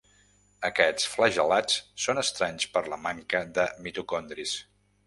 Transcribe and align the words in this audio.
Aquests 0.69 1.05
flagel·lats 1.17 1.77
són 2.07 2.23
estranys 2.23 2.67
per 2.79 2.85
la 2.95 3.01
manca 3.07 3.45
de 3.61 3.69
mitocondris. 3.89 4.61